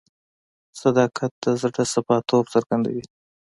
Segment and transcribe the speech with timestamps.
[0.81, 3.03] صداقت د زړه صفا توب څرګندوي.